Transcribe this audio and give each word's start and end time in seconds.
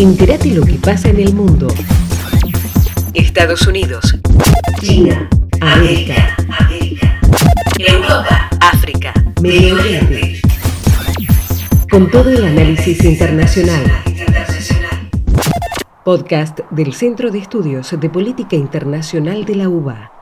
Entérate 0.00 0.48
lo 0.54 0.64
que 0.64 0.76
pasa 0.76 1.10
en 1.10 1.20
el 1.20 1.34
mundo. 1.34 1.68
Estados 3.12 3.66
Unidos. 3.66 4.18
China. 4.80 5.28
América. 5.60 6.34
Europa. 7.76 8.48
África. 8.62 9.12
Medio 9.42 9.74
Oriente. 9.74 10.40
Con 11.90 12.10
todo 12.10 12.30
el 12.30 12.42
análisis 12.42 13.04
internacional. 13.04 13.84
Podcast 16.02 16.60
del 16.70 16.94
Centro 16.94 17.30
de 17.30 17.40
Estudios 17.40 17.94
de 18.00 18.08
Política 18.08 18.56
Internacional 18.56 19.44
de 19.44 19.54
la 19.54 19.68
UBA. 19.68 20.19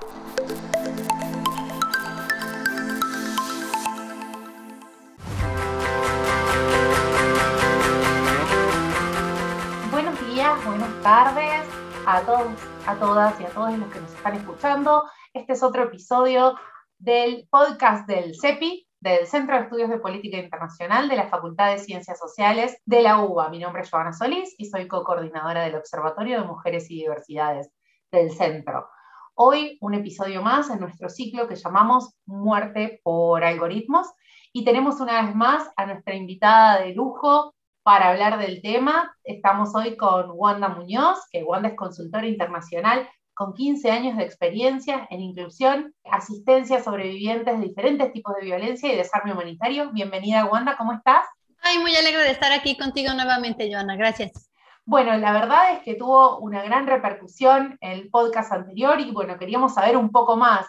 Tardes 11.09 11.67
a 12.05 12.21
todos, 12.21 12.53
a 12.87 12.95
todas 12.97 13.41
y 13.41 13.45
a 13.45 13.49
todos 13.49 13.79
los 13.79 13.91
que 13.91 13.99
nos 13.99 14.13
están 14.13 14.35
escuchando. 14.35 15.05
Este 15.33 15.55
es 15.55 15.63
otro 15.63 15.85
episodio 15.85 16.55
del 16.99 17.49
podcast 17.51 18.07
del 18.07 18.39
CEPI, 18.39 18.87
del 19.01 19.27
Centro 19.27 19.57
de 19.57 19.63
Estudios 19.63 19.89
de 19.89 20.01
Política 20.01 20.37
Internacional 20.37 21.09
de 21.09 21.17
la 21.17 21.29
Facultad 21.29 21.71
de 21.71 21.79
Ciencias 21.79 22.19
Sociales 22.19 22.77
de 22.85 23.01
la 23.01 23.23
UBA. 23.23 23.49
Mi 23.49 23.59
nombre 23.59 23.81
es 23.81 23.91
Joana 23.91 24.13
Solís 24.13 24.55
y 24.59 24.67
soy 24.67 24.87
co-coordinadora 24.87 25.63
del 25.63 25.77
Observatorio 25.77 26.43
de 26.43 26.47
Mujeres 26.47 26.91
y 26.91 26.97
Diversidades 26.97 27.73
del 28.13 28.31
centro. 28.31 28.91
Hoy 29.33 29.79
un 29.81 29.95
episodio 29.95 30.43
más 30.43 30.69
en 30.69 30.79
nuestro 30.79 31.09
ciclo 31.09 31.49
que 31.49 31.57
llamamos 31.57 32.19
Muerte 32.27 33.01
por 33.03 33.45
Algoritmos 33.45 34.09
y 34.53 34.63
tenemos 34.63 35.01
una 35.01 35.23
vez 35.23 35.35
más 35.35 35.71
a 35.75 35.87
nuestra 35.87 36.15
invitada 36.15 36.83
de 36.83 36.93
lujo 36.93 37.55
para 37.89 38.11
hablar 38.11 38.39
del 38.39 38.61
tema. 38.61 39.17
Estamos 39.25 39.75
hoy 39.75 39.97
con 39.97 40.27
Wanda 40.35 40.69
Muñoz, 40.69 41.21
que 41.33 41.43
Wanda 41.43 41.71
es 41.71 41.75
consultora 41.75 42.27
internacional 42.27 43.09
con 43.33 43.55
15 43.55 43.91
años 43.91 44.19
de 44.19 44.25
experiencia 44.25 45.07
en 45.09 45.23
inclusión, 45.23 45.95
asistencia 46.05 46.77
a 46.77 46.83
sobrevivientes 46.83 47.59
de 47.59 47.67
diferentes 47.67 48.13
tipos 48.13 48.35
de 48.35 48.45
violencia 48.45 48.93
y 48.93 48.97
desarme 48.97 49.33
humanitario. 49.33 49.91
Bienvenida, 49.91 50.45
Wanda, 50.45 50.77
¿cómo 50.77 50.93
estás? 50.93 51.25
Ay, 51.63 51.79
muy 51.79 51.97
alegre 51.97 52.25
de 52.25 52.33
estar 52.33 52.53
aquí 52.53 52.77
contigo 52.77 53.15
nuevamente, 53.15 53.73
Joana. 53.73 53.97
Gracias. 53.97 54.51
Bueno, 54.85 55.17
la 55.17 55.33
verdad 55.33 55.73
es 55.73 55.83
que 55.83 55.95
tuvo 55.95 56.41
una 56.41 56.63
gran 56.63 56.87
repercusión 56.87 57.79
el 57.81 58.11
podcast 58.11 58.53
anterior 58.53 59.01
y 59.01 59.13
bueno, 59.13 59.39
queríamos 59.39 59.73
saber 59.73 59.97
un 59.97 60.11
poco 60.11 60.37
más. 60.37 60.67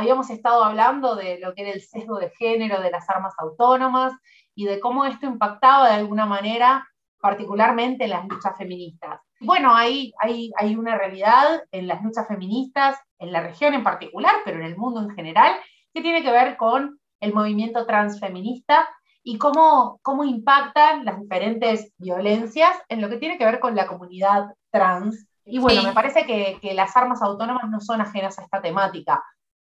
Habíamos 0.00 0.30
estado 0.30 0.64
hablando 0.64 1.14
de 1.14 1.38
lo 1.40 1.52
que 1.54 1.60
era 1.60 1.72
el 1.72 1.82
sesgo 1.82 2.18
de 2.18 2.30
género 2.30 2.80
de 2.80 2.90
las 2.90 3.08
armas 3.10 3.34
autónomas 3.36 4.14
y 4.54 4.64
de 4.64 4.80
cómo 4.80 5.04
esto 5.04 5.26
impactaba 5.26 5.90
de 5.90 5.96
alguna 5.96 6.24
manera 6.24 6.88
particularmente 7.20 8.04
en 8.04 8.10
las 8.10 8.26
luchas 8.26 8.56
feministas. 8.56 9.20
Bueno, 9.40 9.74
hay, 9.74 10.14
hay, 10.18 10.52
hay 10.56 10.74
una 10.74 10.96
realidad 10.96 11.64
en 11.70 11.86
las 11.86 12.02
luchas 12.02 12.26
feministas, 12.26 12.98
en 13.18 13.30
la 13.30 13.42
región 13.42 13.74
en 13.74 13.84
particular, 13.84 14.36
pero 14.42 14.58
en 14.58 14.64
el 14.64 14.76
mundo 14.78 15.02
en 15.02 15.10
general, 15.10 15.54
que 15.92 16.00
tiene 16.00 16.22
que 16.22 16.30
ver 16.30 16.56
con 16.56 16.98
el 17.20 17.34
movimiento 17.34 17.84
transfeminista 17.84 18.88
y 19.22 19.36
cómo, 19.36 19.98
cómo 20.00 20.24
impactan 20.24 21.04
las 21.04 21.20
diferentes 21.20 21.92
violencias 21.98 22.74
en 22.88 23.02
lo 23.02 23.10
que 23.10 23.18
tiene 23.18 23.36
que 23.36 23.44
ver 23.44 23.60
con 23.60 23.76
la 23.76 23.86
comunidad 23.86 24.46
trans. 24.70 25.26
Y 25.44 25.58
bueno, 25.58 25.82
Sí. 25.82 25.86
me 25.88 25.92
parece 25.92 26.24
que, 26.24 26.58
que 26.62 26.72
las 26.72 26.96
armas 26.96 27.20
autónomas 27.20 27.68
no 27.68 27.80
son 27.80 28.00
ajenas 28.00 28.38
a 28.38 28.44
esta 28.44 28.62
temática. 28.62 29.22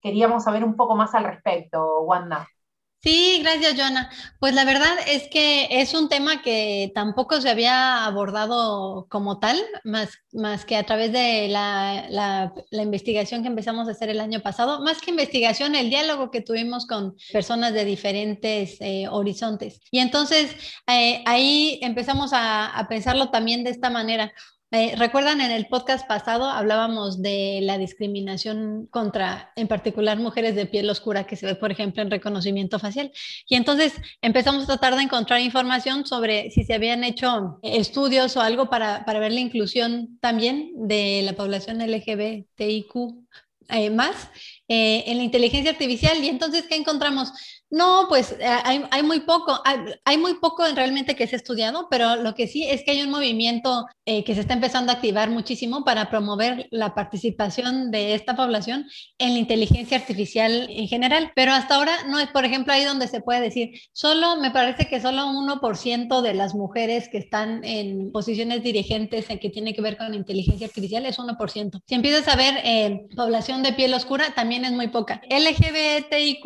Queríamos 0.01 0.43
saber 0.43 0.63
un 0.63 0.75
poco 0.75 0.95
más 0.95 1.13
al 1.15 1.25
respecto, 1.25 2.01
Wanda. 2.01 2.47
Sí, 3.01 3.39
gracias, 3.41 3.75
Joana. 3.77 4.09
Pues 4.41 4.53
la 4.53 4.65
verdad 4.65 4.89
es 5.07 5.29
que 5.29 5.67
es 5.81 5.93
un 5.93 6.09
tema 6.09 6.41
que 6.41 6.91
tampoco 6.93 7.39
se 7.39 7.49
había 7.49 8.03
abordado 8.05 9.07
como 9.09 9.39
tal, 9.39 9.57
más, 9.85 10.09
más 10.33 10.65
que 10.65 10.75
a 10.75 10.83
través 10.85 11.13
de 11.13 11.47
la, 11.47 12.07
la- 12.09 12.53
la 12.71 12.81
investigación 12.83 13.41
que 13.41 13.47
empezamos 13.47 13.87
a 13.87 13.91
hacer 13.91 14.09
el 14.09 14.19
año 14.19 14.41
pasado. 14.41 14.81
Más 14.81 14.99
que 14.99 15.11
investigación, 15.11 15.75
el 15.75 15.89
diálogo 15.89 16.29
que 16.29 16.41
tuvimos 16.41 16.85
con 16.87 17.15
personas 17.31 17.73
de 17.73 17.85
diferentes 17.85 18.75
eh, 18.81 19.07
horizontes. 19.09 19.79
Y 19.91 19.99
entonces 19.99 20.53
eh, 20.87 21.23
ahí 21.25 21.79
empezamos 21.81 22.33
a, 22.33 22.65
a 22.67 22.89
pensarlo 22.89 23.29
también 23.31 23.63
de 23.63 23.69
esta 23.69 23.89
manera. 23.89 24.33
Eh, 24.71 24.95
Recuerdan 24.97 25.41
en 25.41 25.49
el 25.49 25.65
podcast 25.65 26.07
pasado 26.07 26.45
hablábamos 26.45 27.23
de 27.23 27.59
la 27.63 27.79
discriminación 27.79 28.85
contra, 28.91 29.51
en 29.55 29.67
particular, 29.67 30.19
mujeres 30.19 30.55
de 30.55 30.67
piel 30.67 30.87
oscura 30.91 31.25
que 31.25 31.35
se 31.35 31.47
ve, 31.47 31.55
por 31.55 31.71
ejemplo, 31.71 32.03
en 32.03 32.11
reconocimiento 32.11 32.77
facial. 32.77 33.11
Y 33.47 33.55
entonces 33.55 33.93
empezamos 34.21 34.63
a 34.63 34.67
tratar 34.67 34.95
de 34.95 35.01
encontrar 35.01 35.41
información 35.41 36.05
sobre 36.05 36.51
si 36.51 36.65
se 36.65 36.75
habían 36.75 37.03
hecho 37.03 37.59
estudios 37.63 38.37
o 38.37 38.41
algo 38.41 38.69
para, 38.69 39.05
para 39.05 39.19
ver 39.19 39.31
la 39.31 39.39
inclusión 39.39 40.19
también 40.21 40.71
de 40.75 41.21
la 41.23 41.33
población 41.33 41.79
LGBTIQ 41.79 42.95
eh, 43.69 43.91
más 43.91 44.29
eh, 44.67 45.03
en 45.07 45.17
la 45.17 45.23
inteligencia 45.23 45.71
artificial. 45.71 46.23
Y 46.23 46.27
entonces, 46.27 46.65
¿qué 46.67 46.75
encontramos? 46.75 47.31
No, 47.71 48.05
pues 48.09 48.31
eh, 48.39 48.45
hay, 48.45 48.83
hay 48.89 49.03
muy 49.03 49.19
poco, 49.19 49.61
hay, 50.03 50.17
muy 50.17 50.35
poco 50.35 50.65
en 50.65 50.75
realmente 50.75 51.15
que 51.15 51.27
se 51.27 51.35
ha 51.35 51.37
estudiado, 51.37 51.87
pero 51.89 52.15
lo 52.15 52.33
que 52.33 52.47
sí 52.47 52.63
es 52.63 52.83
que 52.83 52.91
hay 52.91 53.03
un 53.03 53.11
movimiento 53.11 53.85
eh, 54.05 54.23
que 54.23 54.33
se 54.33 54.41
está 54.41 54.55
empezando 54.55 54.91
a 54.91 54.95
activar 54.95 55.29
muchísimo 55.29 55.83
para 55.83 56.09
promover 56.09 56.67
la 56.71 56.95
participación 56.95 57.91
de 57.91 58.15
esta 58.15 58.35
población 58.35 58.87
en 59.19 59.33
la 59.33 59.39
inteligencia 59.39 59.97
artificial 59.97 60.67
en 60.69 60.87
general. 60.87 61.31
Pero 61.35 61.51
hasta 61.51 61.75
ahora 61.75 61.93
no 62.07 62.19
es, 62.19 62.29
por 62.29 62.43
ejemplo, 62.43 62.73
ahí 62.73 62.83
donde 62.85 63.07
se 63.07 63.21
puede 63.21 63.41
decir, 63.41 63.79
solo 63.91 64.37
me 64.37 64.49
parece 64.49 64.87
que 64.87 64.99
solo 64.99 65.27
1% 65.27 66.21
de 66.21 66.33
las 66.33 66.55
mujeres 66.55 67.07
que 67.07 67.19
están 67.19 67.63
en 67.63 68.11
posiciones 68.11 68.63
dirigentes 68.63 69.29
en 69.29 69.37
que 69.37 69.51
tiene 69.51 69.75
que 69.75 69.81
ver 69.81 69.95
con 69.95 70.15
inteligencia 70.15 70.65
artificial 70.65 71.05
es 71.05 71.19
1%. 71.19 71.81
Si 71.87 71.95
empiezas 71.95 72.27
a 72.27 72.35
ver 72.35 72.55
eh, 72.63 73.05
población 73.15 73.61
de 73.61 73.73
piel 73.73 73.93
oscura, 73.93 74.33
también 74.33 74.65
es 74.65 74.71
muy 74.71 74.87
poca. 74.87 75.21
LGBTIQ 75.29 76.45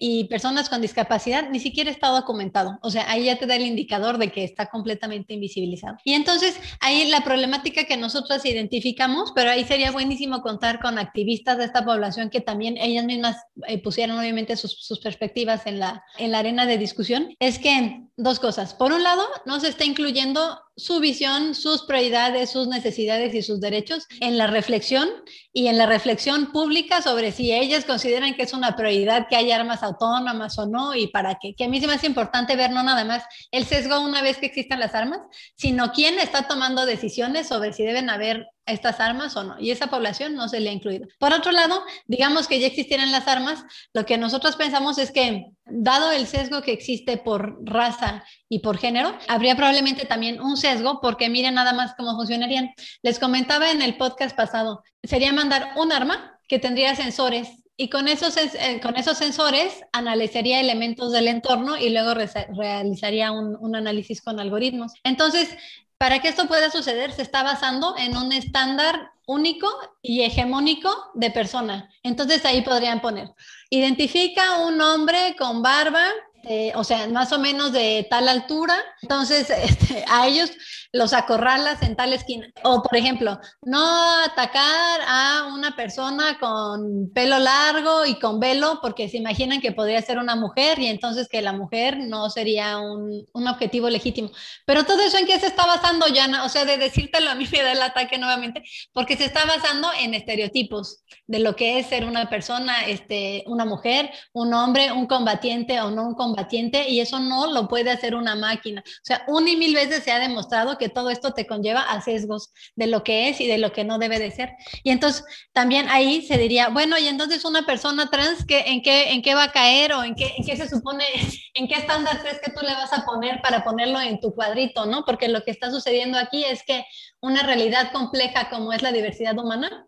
y 0.00 0.24
personas 0.24 0.61
con 0.68 0.80
discapacidad 0.80 1.50
ni 1.50 1.60
siquiera 1.60 1.90
está 1.90 2.08
documentado. 2.08 2.78
O 2.82 2.90
sea, 2.90 3.10
ahí 3.10 3.24
ya 3.24 3.36
te 3.36 3.46
da 3.46 3.56
el 3.56 3.66
indicador 3.66 4.18
de 4.18 4.30
que 4.30 4.44
está 4.44 4.66
completamente 4.66 5.34
invisibilizado. 5.34 5.96
Y 6.04 6.14
entonces 6.14 6.58
ahí 6.80 7.08
la 7.10 7.22
problemática 7.22 7.84
que 7.84 7.96
nosotros 7.96 8.44
identificamos, 8.44 9.32
pero 9.34 9.50
ahí 9.50 9.64
sería 9.64 9.90
buenísimo 9.90 10.42
contar 10.42 10.80
con 10.80 10.98
activistas 10.98 11.58
de 11.58 11.64
esta 11.64 11.84
población 11.84 12.30
que 12.30 12.40
también 12.40 12.76
ellas 12.76 13.04
mismas 13.04 13.36
eh, 13.66 13.78
pusieron 13.78 14.18
obviamente 14.18 14.56
sus, 14.56 14.72
sus 14.84 15.00
perspectivas 15.00 15.66
en 15.66 15.78
la, 15.78 16.04
en 16.18 16.32
la 16.32 16.38
arena 16.38 16.66
de 16.66 16.78
discusión, 16.78 17.34
es 17.38 17.58
que 17.58 18.02
dos 18.16 18.38
cosas. 18.38 18.74
Por 18.74 18.92
un 18.92 19.02
lado, 19.02 19.22
no 19.46 19.58
se 19.60 19.68
está 19.68 19.84
incluyendo 19.84 20.60
su 20.76 21.00
visión, 21.00 21.54
sus 21.54 21.82
prioridades, 21.84 22.50
sus 22.50 22.68
necesidades 22.68 23.34
y 23.34 23.42
sus 23.42 23.60
derechos 23.60 24.06
en 24.20 24.38
la 24.38 24.46
reflexión 24.46 25.08
y 25.52 25.68
en 25.68 25.76
la 25.76 25.86
reflexión 25.86 26.50
pública 26.52 27.02
sobre 27.02 27.32
si 27.32 27.52
ellas 27.52 27.84
consideran 27.84 28.34
que 28.34 28.42
es 28.42 28.52
una 28.52 28.74
prioridad 28.74 29.26
que 29.28 29.36
haya 29.36 29.56
armas 29.56 29.82
autónomas 29.82 30.58
o 30.58 30.66
no 30.66 30.94
y 30.94 31.08
para 31.08 31.38
qué. 31.40 31.54
Que 31.54 31.64
a 31.64 31.68
mí 31.68 31.80
se 31.80 31.86
me 31.86 31.94
hace 31.94 32.06
importante 32.06 32.56
ver 32.56 32.70
no 32.70 32.82
nada 32.82 33.04
más 33.04 33.24
el 33.50 33.64
sesgo 33.66 34.00
una 34.00 34.22
vez 34.22 34.38
que 34.38 34.46
existan 34.46 34.80
las 34.80 34.94
armas, 34.94 35.20
sino 35.56 35.92
quién 35.92 36.18
está 36.18 36.48
tomando 36.48 36.86
decisiones 36.86 37.48
sobre 37.48 37.72
si 37.72 37.84
deben 37.84 38.10
haber 38.10 38.46
estas 38.66 39.00
armas 39.00 39.36
o 39.36 39.44
no. 39.44 39.56
Y 39.58 39.70
esa 39.70 39.88
población 39.88 40.34
no 40.34 40.48
se 40.48 40.60
le 40.60 40.70
ha 40.70 40.72
incluido. 40.72 41.06
Por 41.18 41.32
otro 41.32 41.52
lado, 41.52 41.82
digamos 42.06 42.46
que 42.46 42.60
ya 42.60 42.66
existieran 42.66 43.12
las 43.12 43.28
armas, 43.28 43.64
lo 43.92 44.06
que 44.06 44.18
nosotros 44.18 44.56
pensamos 44.56 44.98
es 44.98 45.10
que, 45.10 45.46
dado 45.64 46.12
el 46.12 46.26
sesgo 46.26 46.62
que 46.62 46.72
existe 46.72 47.16
por 47.16 47.58
raza 47.64 48.24
y 48.48 48.60
por 48.60 48.78
género, 48.78 49.16
habría 49.28 49.56
probablemente 49.56 50.06
también 50.06 50.40
un 50.40 50.56
sesgo 50.56 51.00
porque 51.00 51.28
miren 51.28 51.54
nada 51.54 51.72
más 51.72 51.94
cómo 51.96 52.14
funcionarían. 52.16 52.72
Les 53.02 53.18
comentaba 53.18 53.70
en 53.70 53.82
el 53.82 53.96
podcast 53.96 54.36
pasado, 54.36 54.82
sería 55.02 55.32
mandar 55.32 55.72
un 55.76 55.92
arma 55.92 56.38
que 56.48 56.58
tendría 56.58 56.94
sensores 56.94 57.61
y 57.76 57.88
con 57.88 58.08
esos, 58.08 58.36
eh, 58.36 58.80
con 58.82 58.96
esos 58.96 59.18
sensores 59.18 59.80
analizaría 59.92 60.60
elementos 60.60 61.12
del 61.12 61.28
entorno 61.28 61.76
y 61.76 61.90
luego 61.90 62.14
re 62.14 62.28
realizaría 62.56 63.32
un, 63.32 63.56
un 63.60 63.76
análisis 63.76 64.20
con 64.20 64.38
algoritmos. 64.40 64.92
Entonces, 65.04 65.56
para 65.98 66.18
que 66.20 66.28
esto 66.28 66.48
pueda 66.48 66.70
suceder, 66.70 67.12
se 67.12 67.22
está 67.22 67.42
basando 67.42 67.94
en 67.96 68.16
un 68.16 68.32
estándar 68.32 69.12
único 69.26 69.68
y 70.02 70.22
hegemónico 70.22 70.90
de 71.14 71.30
persona. 71.30 71.88
Entonces 72.02 72.44
ahí 72.44 72.62
podrían 72.62 73.00
poner, 73.00 73.28
identifica 73.70 74.58
un 74.66 74.80
hombre 74.80 75.36
con 75.38 75.62
barba, 75.62 76.04
eh, 76.44 76.72
o 76.74 76.82
sea, 76.82 77.06
más 77.06 77.32
o 77.32 77.38
menos 77.38 77.72
de 77.72 78.06
tal 78.10 78.28
altura, 78.28 78.74
entonces 79.00 79.48
este, 79.64 80.04
a 80.08 80.26
ellos 80.26 80.50
los 80.92 81.14
acorralas 81.14 81.82
en 81.82 81.96
tal 81.96 82.12
esquina. 82.12 82.52
O, 82.64 82.82
por 82.82 82.96
ejemplo, 82.96 83.40
no 83.62 84.22
atacar 84.24 85.00
a 85.06 85.48
una 85.54 85.74
persona 85.74 86.38
con 86.38 87.10
pelo 87.14 87.38
largo 87.38 88.04
y 88.04 88.18
con 88.18 88.38
velo, 88.38 88.78
porque 88.82 89.08
se 89.08 89.16
imaginan 89.16 89.60
que 89.60 89.72
podría 89.72 90.02
ser 90.02 90.18
una 90.18 90.36
mujer 90.36 90.78
y 90.78 90.86
entonces 90.86 91.28
que 91.28 91.40
la 91.42 91.52
mujer 91.52 91.98
no 91.98 92.28
sería 92.28 92.78
un, 92.78 93.26
un 93.32 93.48
objetivo 93.48 93.88
legítimo. 93.88 94.30
Pero 94.66 94.84
todo 94.84 95.00
eso 95.00 95.16
en 95.16 95.26
qué 95.26 95.40
se 95.40 95.46
está 95.46 95.66
basando, 95.66 96.06
Yana? 96.08 96.44
O 96.44 96.48
sea, 96.48 96.64
de 96.64 96.76
decírtelo 96.76 97.30
a 97.30 97.34
mí 97.34 97.46
me 97.50 97.62
da 97.62 97.72
el 97.72 97.82
ataque 97.82 98.18
nuevamente, 98.18 98.62
porque 98.92 99.16
se 99.16 99.24
está 99.24 99.44
basando 99.46 99.88
en 99.98 100.14
estereotipos 100.14 101.04
de 101.26 101.38
lo 101.38 101.56
que 101.56 101.78
es 101.78 101.86
ser 101.86 102.04
una 102.04 102.28
persona, 102.28 102.84
este, 102.86 103.44
una 103.46 103.64
mujer, 103.64 104.10
un 104.32 104.52
hombre, 104.52 104.92
un 104.92 105.06
combatiente 105.06 105.80
o 105.80 105.90
no 105.90 106.06
un 106.06 106.14
combatiente, 106.14 106.88
y 106.88 107.00
eso 107.00 107.18
no 107.18 107.50
lo 107.50 107.68
puede 107.68 107.90
hacer 107.90 108.14
una 108.14 108.34
máquina. 108.34 108.82
O 108.86 109.04
sea, 109.04 109.24
una 109.28 109.50
y 109.50 109.56
mil 109.56 109.74
veces 109.74 110.04
se 110.04 110.12
ha 110.12 110.18
demostrado 110.18 110.76
que 110.78 110.81
que 110.82 110.88
todo 110.88 111.10
esto 111.10 111.32
te 111.32 111.46
conlleva 111.46 111.82
a 111.82 112.00
sesgos 112.00 112.52
de 112.74 112.88
lo 112.88 113.04
que 113.04 113.28
es 113.28 113.40
y 113.40 113.46
de 113.46 113.58
lo 113.58 113.70
que 113.70 113.84
no 113.84 114.00
debe 114.00 114.18
de 114.18 114.32
ser. 114.32 114.50
Y 114.82 114.90
entonces 114.90 115.24
también 115.52 115.88
ahí 115.88 116.22
se 116.22 116.38
diría, 116.38 116.70
bueno, 116.70 116.98
y 116.98 117.06
entonces 117.06 117.44
una 117.44 117.64
persona 117.64 118.10
trans, 118.10 118.44
¿qué, 118.44 118.64
en, 118.66 118.82
qué, 118.82 119.12
¿en 119.12 119.22
qué 119.22 119.36
va 119.36 119.44
a 119.44 119.52
caer 119.52 119.92
o 119.92 120.02
en 120.02 120.16
qué, 120.16 120.32
en 120.36 120.44
qué 120.44 120.56
se 120.56 120.68
supone, 120.68 121.04
en 121.54 121.68
qué 121.68 121.74
estándar 121.74 122.20
crees 122.20 122.40
que 122.40 122.50
tú 122.50 122.62
le 122.66 122.74
vas 122.74 122.92
a 122.92 123.04
poner 123.04 123.40
para 123.42 123.62
ponerlo 123.62 124.00
en 124.00 124.18
tu 124.18 124.34
cuadrito, 124.34 124.86
¿no? 124.86 125.04
Porque 125.04 125.28
lo 125.28 125.44
que 125.44 125.52
está 125.52 125.70
sucediendo 125.70 126.18
aquí 126.18 126.44
es 126.44 126.64
que 126.64 126.84
una 127.20 127.44
realidad 127.44 127.92
compleja 127.92 128.50
como 128.50 128.72
es 128.72 128.82
la 128.82 128.90
diversidad 128.90 129.38
humana, 129.38 129.86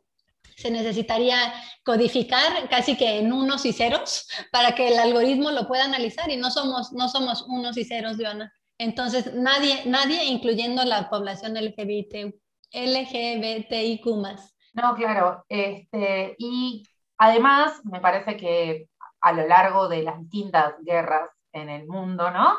se 0.57 0.71
necesitaría 0.71 1.53
codificar 1.85 2.69
casi 2.69 2.97
que 2.97 3.19
en 3.19 3.33
unos 3.33 3.67
y 3.67 3.73
ceros 3.73 4.29
para 4.53 4.77
que 4.77 4.87
el 4.87 4.99
algoritmo 5.01 5.51
lo 5.51 5.67
pueda 5.67 5.85
analizar 5.85 6.31
y 6.31 6.37
no 6.37 6.53
somos, 6.53 6.93
no 6.93 7.09
somos 7.09 7.43
unos 7.49 7.77
y 7.77 7.85
ceros, 7.85 8.17
Joana. 8.17 8.53
Entonces, 8.79 9.33
nadie, 9.35 9.83
nadie, 9.87 10.25
incluyendo 10.25 10.85
la 10.85 11.09
población 11.09 11.55
LGBT, 11.55 12.35
LGBTIQ 12.73 14.07
No, 14.73 14.95
claro. 14.95 15.45
Este, 15.49 16.35
y 16.39 16.83
además, 17.19 17.81
me 17.85 18.01
parece 18.01 18.37
que 18.37 18.89
a 19.21 19.33
lo 19.33 19.47
largo 19.47 19.89
de 19.89 20.03
las 20.03 20.21
distintas 20.21 20.75
guerras 20.83 21.31
en 21.53 21.71
el 21.71 21.87
mundo, 21.87 22.31
¿no? 22.31 22.59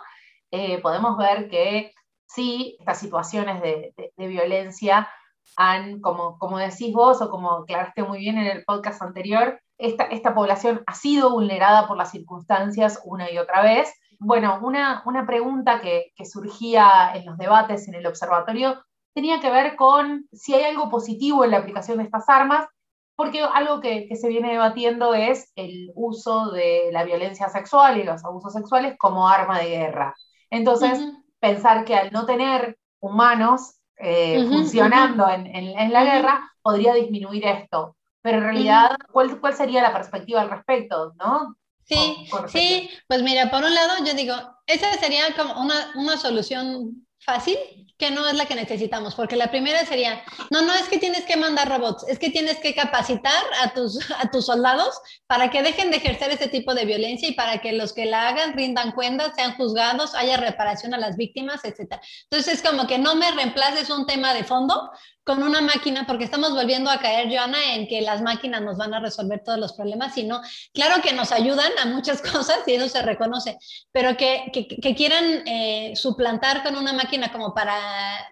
Eh, 0.51 0.79
podemos 0.81 1.17
ver 1.17 1.49
que 1.49 1.91
sí, 2.25 2.77
estas 2.79 2.99
situaciones 2.99 3.61
de, 3.61 3.93
de 4.15 4.27
violencia 4.27 5.09
han, 5.57 6.01
como, 6.01 6.37
como 6.39 6.57
decís 6.57 6.93
vos 6.93 7.21
o 7.21 7.29
como 7.29 7.51
aclaraste 7.51 8.03
muy 8.03 8.19
bien 8.19 8.37
en 8.37 8.47
el 8.47 8.63
podcast 8.63 9.01
anterior, 9.01 9.59
esta, 9.77 10.05
esta 10.05 10.33
población 10.33 10.83
ha 10.87 10.93
sido 10.93 11.31
vulnerada 11.31 11.87
por 11.87 11.97
las 11.97 12.11
circunstancias 12.11 13.01
una 13.03 13.31
y 13.31 13.37
otra 13.37 13.61
vez. 13.61 13.93
Bueno, 14.19 14.59
una, 14.61 15.03
una 15.05 15.25
pregunta 15.25 15.81
que, 15.81 16.11
que 16.15 16.25
surgía 16.25 17.13
en 17.15 17.25
los 17.25 17.37
debates 17.37 17.87
en 17.87 17.95
el 17.95 18.05
observatorio 18.07 18.83
tenía 19.13 19.39
que 19.39 19.49
ver 19.49 19.75
con 19.75 20.27
si 20.31 20.53
hay 20.53 20.65
algo 20.65 20.89
positivo 20.89 21.43
en 21.43 21.51
la 21.51 21.57
aplicación 21.57 21.97
de 21.97 22.03
estas 22.03 22.27
armas, 22.27 22.67
porque 23.15 23.41
algo 23.41 23.79
que, 23.79 24.07
que, 24.07 24.17
se 24.17 24.27
viene 24.27 24.51
debatiendo 24.51 25.13
es 25.13 25.51
el 25.55 25.91
uso 25.95 26.51
de 26.51 26.89
la 26.91 27.05
violencia 27.05 27.47
sexual 27.47 27.97
y 27.97 28.03
los 28.03 28.25
abusos 28.25 28.51
sexuales 28.51 28.95
como 28.97 29.29
arma 29.29 29.59
de 29.59 29.69
guerra. 29.69 30.13
Entonces, 30.49 30.99
pensar 31.39 31.85
que 31.85 31.95
al 31.95 32.11
no 32.11 32.25
tener 32.25 32.77
humanos 32.99 33.79
eh, 33.97 34.45
funcionando 34.49 35.29
En, 35.29 35.47
en, 35.47 35.93
la 35.93 36.03
guerra, 36.03 36.51
podría 36.61 36.93
disminuir 36.93 37.45
esto. 37.45 37.95
Pero 38.21 38.39
en 38.39 38.43
realidad, 38.43 38.97
¿cuál, 39.11 39.39
¿cuál 39.39 39.53
sería 39.53 39.81
la 39.81 39.93
perspectiva 39.93 40.41
al 40.41 40.49
respecto? 40.49 41.13
¿no? 41.17 41.55
Sí, 41.87 42.27
sí, 42.51 42.89
pues 43.07 43.21
mira, 43.21 43.51
por 43.51 43.63
un 43.63 43.73
lado 43.73 43.93
yo 44.05 44.13
digo, 44.13 44.35
esa 44.65 44.91
sería 44.93 45.35
como 45.35 45.61
una, 45.61 45.91
una 45.95 46.17
solución 46.17 47.05
fácil, 47.19 47.57
que 47.97 48.11
no 48.11 48.27
es 48.27 48.33
la 48.35 48.45
que 48.45 48.55
necesitamos, 48.55 49.15
porque 49.15 49.35
la 49.35 49.49
primera 49.49 49.85
sería, 49.85 50.23
no, 50.49 50.61
no 50.61 50.73
es 50.73 50.89
que 50.89 50.97
tienes 50.97 51.23
que 51.23 51.37
mandar 51.37 51.69
robots, 51.69 52.05
es 52.07 52.19
que 52.19 52.29
tienes 52.29 52.57
que 52.57 52.75
capacitar 52.75 53.43
a 53.61 53.73
tus, 53.73 53.99
a 54.19 54.29
tus 54.29 54.45
soldados 54.45 54.99
para 55.27 55.49
que 55.49 55.63
dejen 55.63 55.91
de 55.91 55.97
ejercer 55.97 56.31
ese 56.31 56.49
tipo 56.49 56.73
de 56.73 56.85
violencia 56.85 57.29
y 57.29 57.33
para 57.33 57.59
que 57.59 57.71
los 57.71 57.93
que 57.93 58.05
la 58.05 58.27
hagan 58.27 58.53
rindan 58.53 58.91
cuentas, 58.91 59.33
sean 59.35 59.55
juzgados, 59.55 60.13
haya 60.13 60.37
reparación 60.37 60.93
a 60.93 60.97
las 60.97 61.15
víctimas, 61.17 61.63
etc. 61.63 61.99
Entonces 62.29 62.55
es 62.55 62.61
como 62.61 62.85
que 62.85 62.97
no 62.97 63.15
me 63.15 63.31
reemplaces 63.31 63.89
un 63.89 64.05
tema 64.05 64.33
de 64.33 64.43
fondo 64.43 64.91
con 65.25 65.41
una 65.41 65.59
máquina, 65.59 66.05
porque 66.05 66.23
estamos 66.23 66.51
volviendo 66.51 66.89
a 66.89 66.99
caer, 66.99 67.29
Joana, 67.29 67.73
en 67.73 67.87
que 67.87 68.01
las 68.01 68.21
máquinas 68.21 68.61
nos 68.61 68.77
van 68.77 68.93
a 68.93 68.99
resolver 68.99 69.41
todos 69.43 69.57
los 69.57 69.73
problemas, 69.73 70.13
sino, 70.13 70.39
claro 70.71 71.01
que 71.01 71.13
nos 71.13 71.31
ayudan 71.31 71.71
a 71.81 71.87
muchas 71.87 72.21
cosas 72.31 72.59
y 72.67 72.73
eso 72.73 72.87
se 72.87 73.01
reconoce, 73.01 73.57
pero 73.91 74.15
que, 74.17 74.51
que, 74.53 74.95
quieran 74.95 75.47
eh, 75.47 75.93
suplantar 75.95 76.61
con 76.63 76.75
una 76.77 76.93
máquina 76.93 77.31
como 77.31 77.55
para 77.55 77.75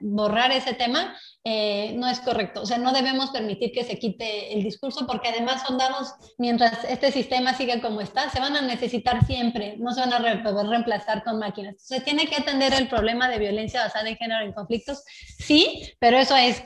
borrar 0.02 0.52
ese 0.52 0.74
tema, 0.74 1.18
eh, 1.44 1.94
no 1.98 2.08
es 2.08 2.20
correcto. 2.20 2.62
O 2.62 2.66
sea, 2.66 2.78
no 2.78 2.94
debemos 2.94 3.32
permitir 3.32 3.72
que 3.72 3.84
se 3.84 3.98
quite 3.98 4.54
el 4.54 4.64
discurso 4.64 5.06
porque 5.08 5.30
además 5.30 5.64
soldados, 5.68 6.14
mientras 6.38 6.84
este 6.86 7.12
sistema 7.12 7.56
siga 7.56 7.82
como 7.82 8.02
está, 8.02 8.30
se 8.30 8.40
van 8.40 8.56
a 8.56 8.62
necesitar 8.62 9.26
siempre, 9.26 9.76
no 9.78 9.92
se 9.94 10.02
van 10.02 10.14
a 10.14 10.44
poder 10.44 10.68
reemplazar 10.68 11.24
con 11.24 11.40
máquinas. 11.40 11.76
Se 11.80 12.02
tiene 12.02 12.28
que 12.28 12.36
atender 12.36 12.74
el 12.74 12.88
problema 12.88 13.28
de 13.28 13.40
violencia 13.40 13.82
basada 13.82 14.08
en 14.08 14.16
género 14.16 14.46
en 14.46 14.54
conflictos, 14.54 15.04
sí, 15.40 15.92
pero 16.00 16.18
eso 16.18 16.36
es 16.38 16.64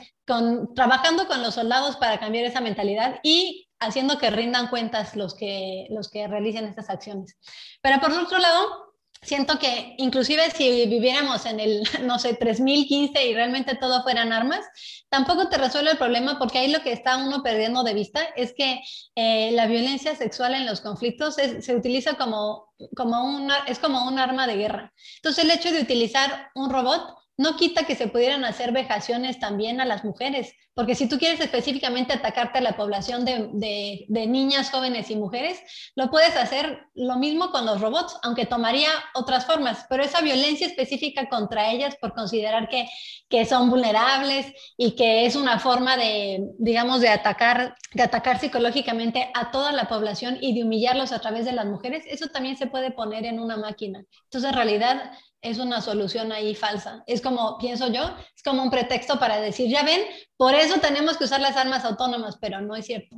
trabajando 0.74 1.26
con 1.26 1.42
los 1.42 1.54
soldados 1.54 1.96
para 1.96 2.18
cambiar 2.18 2.44
esa 2.44 2.60
mentalidad 2.60 3.20
y 3.22 3.68
haciendo 3.80 4.18
que 4.18 4.30
rindan 4.30 4.68
cuentas 4.68 5.16
los 5.16 5.34
que, 5.34 5.86
los 5.90 6.10
que 6.10 6.26
realicen 6.26 6.66
estas 6.66 6.90
acciones. 6.90 7.36
Pero 7.80 8.00
por 8.00 8.12
otro 8.12 8.38
lado, 8.38 8.88
siento 9.22 9.58
que 9.58 9.94
inclusive 9.98 10.50
si 10.50 10.86
viviéramos 10.86 11.46
en 11.46 11.60
el, 11.60 11.82
no 12.04 12.18
sé, 12.18 12.34
3015 12.34 13.26
y 13.26 13.34
realmente 13.34 13.76
todo 13.76 14.02
fueran 14.02 14.32
armas, 14.32 14.64
tampoco 15.08 15.48
te 15.48 15.58
resuelve 15.58 15.92
el 15.92 15.98
problema 15.98 16.38
porque 16.38 16.58
ahí 16.58 16.70
lo 16.70 16.82
que 16.82 16.92
está 16.92 17.16
uno 17.16 17.42
perdiendo 17.42 17.82
de 17.82 17.94
vista 17.94 18.22
es 18.36 18.52
que 18.56 18.80
eh, 19.14 19.50
la 19.52 19.66
violencia 19.66 20.14
sexual 20.14 20.54
en 20.54 20.66
los 20.66 20.80
conflictos 20.80 21.36
se 21.36 21.74
utiliza 21.74 22.14
como, 22.14 22.72
como 22.96 23.24
una, 23.24 23.58
es 23.66 23.78
como 23.78 24.06
un 24.06 24.18
arma 24.18 24.46
de 24.46 24.56
guerra. 24.56 24.92
Entonces 25.16 25.44
el 25.44 25.50
hecho 25.50 25.72
de 25.72 25.82
utilizar 25.82 26.50
un 26.54 26.70
robot 26.70 27.14
no 27.38 27.56
quita 27.56 27.84
que 27.84 27.94
se 27.94 28.08
pudieran 28.08 28.44
hacer 28.44 28.72
vejaciones 28.72 29.38
también 29.38 29.80
a 29.80 29.86
las 29.86 30.04
mujeres, 30.04 30.52
porque 30.78 30.94
si 30.94 31.08
tú 31.08 31.18
quieres 31.18 31.40
específicamente 31.40 32.12
atacarte 32.12 32.58
a 32.58 32.60
la 32.60 32.76
población 32.76 33.24
de, 33.24 34.06
niñas, 34.08 34.70
jóvenes 34.70 35.10
y 35.10 35.16
mujeres, 35.16 35.58
lo 35.96 36.08
puedes 36.08 36.36
hacer 36.36 36.86
lo 36.94 37.16
mismo 37.16 37.50
con 37.50 37.66
los 37.66 37.80
robots, 37.80 38.16
aunque 38.22 38.46
tomaría 38.46 38.88
otras 39.14 39.44
formas, 39.44 39.86
pero 39.88 40.04
esa 40.04 40.20
violencia 40.20 40.68
específica 40.68 41.28
contra 41.28 41.72
ellas 41.72 41.96
por 42.00 42.14
considerar 42.14 42.68
que, 42.68 42.88
que 43.28 43.44
son 43.44 43.70
vulnerables 43.70 44.52
y 44.76 44.92
que 44.92 45.26
es 45.26 45.34
una 45.34 45.58
forma 45.58 45.96
de, 45.96 46.46
digamos, 46.60 47.00
de 47.00 47.08
atacar, 47.08 47.74
de 47.92 48.02
atacar 48.04 48.38
psicológicamente 48.38 49.32
a 49.34 49.50
toda 49.50 49.72
la 49.72 49.88
población 49.88 50.38
y 50.40 50.54
de 50.54 50.62
humillarlos 50.62 51.10
a 51.10 51.18
través 51.18 51.44
de 51.44 51.54
las 51.54 51.66
mujeres, 51.66 52.04
eso 52.06 52.28
también 52.28 52.56
se 52.56 52.68
puede 52.68 52.92
poner 52.92 53.26
en 53.26 53.40
una 53.40 53.56
máquina. 53.56 54.04
Entonces, 54.26 54.50
en 54.50 54.54
realidad, 54.56 55.10
es 55.40 55.58
una 55.58 55.80
solución 55.80 56.32
ahí 56.32 56.54
falsa. 56.54 57.02
Es 57.06 57.20
como, 57.20 57.58
pienso 57.58 57.88
yo, 57.88 58.10
es 58.36 58.42
como 58.42 58.62
un 58.62 58.70
pretexto 58.70 59.18
para 59.18 59.40
decir, 59.40 59.70
ya 59.70 59.82
ven, 59.82 60.00
por 60.36 60.54
eso 60.54 60.67
tenemos 60.76 61.16
que 61.16 61.24
usar 61.24 61.40
las 61.40 61.56
armas 61.56 61.84
autónomas, 61.84 62.36
pero 62.40 62.60
no 62.60 62.76
es 62.76 62.86
cierto. 62.86 63.16